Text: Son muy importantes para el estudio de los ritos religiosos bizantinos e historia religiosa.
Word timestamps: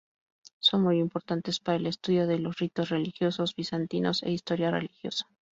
Son 0.61 0.81
muy 0.81 0.97
importantes 0.97 1.59
para 1.59 1.75
el 1.75 1.85
estudio 1.85 2.25
de 2.25 2.39
los 2.39 2.57
ritos 2.57 2.89
religiosos 2.89 3.53
bizantinos 3.55 4.23
e 4.23 4.31
historia 4.31 4.71
religiosa. 4.71 5.27